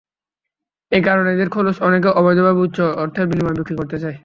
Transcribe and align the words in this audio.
এ 0.91 0.99
কারণে 1.03 1.29
এদের 1.31 1.49
খোলস 1.49 1.77
অনেকে 1.81 2.09
অবৈধভাবে 2.19 2.59
উচ্চ 2.59 2.77
অর্থের 3.01 3.25
বিনিময়ে 3.27 3.57
বিক্রি 3.59 3.75
করতে 3.77 3.97
চায়। 3.99 4.17